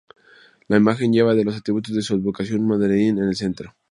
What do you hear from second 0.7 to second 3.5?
imagen lleva los atributos de su advocación: un banderín y el